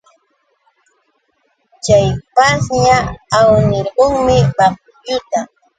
[1.83, 2.05] Chay
[2.35, 2.95] pashña
[3.37, 5.39] awnirqunmi maqtilluta.